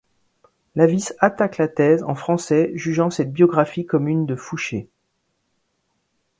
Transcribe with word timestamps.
Lavisse 0.73 1.13
attaque 1.19 1.59
la 1.59 1.67
thèse 1.67 2.01
en 2.01 2.15
français 2.15 2.71
jugeant 2.73 3.11
cette 3.11 3.31
biographie 3.31 3.85
comme 3.85 4.07
une 4.07 4.25
de 4.25 4.35
Fouché. 4.35 4.89